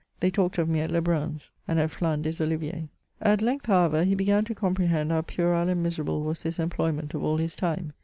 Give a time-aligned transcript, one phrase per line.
[0.19, 2.87] "They talked of me at Lebrun's, and at Flins des Oliviers'."
[3.21, 7.23] At length, however, he began to comprehend how puerile and miserable was this employment of
[7.23, 7.93] all his time.